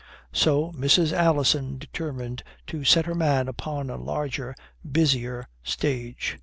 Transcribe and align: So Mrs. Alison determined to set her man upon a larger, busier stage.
So 0.33 0.71
Mrs. 0.71 1.13
Alison 1.13 1.77
determined 1.77 2.41
to 2.65 2.83
set 2.83 3.05
her 3.05 3.13
man 3.13 3.47
upon 3.47 3.91
a 3.91 3.97
larger, 4.01 4.55
busier 4.91 5.47
stage. 5.63 6.39